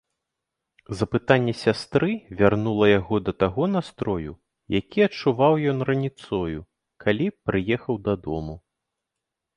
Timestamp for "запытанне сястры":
0.99-2.09